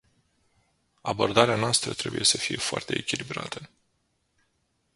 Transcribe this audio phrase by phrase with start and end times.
[1.01, 3.69] Abordarea noastră trebuie să fie foarte echilibrată.